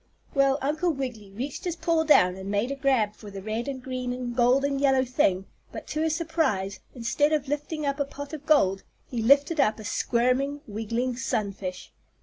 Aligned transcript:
Well, 0.33 0.57
Uncle 0.63 0.91
Wiggily 0.93 1.29
reached 1.31 1.63
his 1.63 1.75
paw 1.75 2.03
down 2.05 2.35
and 2.35 2.49
made 2.49 2.71
a 2.71 2.75
grab 2.75 3.13
for 3.13 3.29
the 3.29 3.43
red 3.43 3.67
and 3.67 3.83
green 3.83 4.11
and 4.13 4.35
gold 4.35 4.65
and 4.65 4.81
yellow 4.81 5.05
thing, 5.05 5.45
but 5.71 5.85
to 5.89 6.01
his 6.01 6.15
surprise, 6.15 6.79
instead 6.95 7.31
of 7.31 7.47
lifting 7.47 7.85
up 7.85 7.99
a 7.99 8.05
pot 8.05 8.33
of 8.33 8.47
gold, 8.47 8.81
he 9.11 9.21
lifted 9.21 9.59
up 9.59 9.77
a 9.77 9.83
squirming, 9.83 10.61
wiggling 10.65 11.17
sunfish. 11.17 11.93